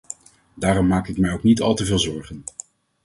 Daarom 0.53 0.87
maak 0.87 1.07
ik 1.07 1.17
mij 1.17 1.31
ook 1.31 1.43
niet 1.43 1.61
al 1.61 1.75
te 1.75 1.85
veel 1.85 1.99
zorgen. 1.99 2.43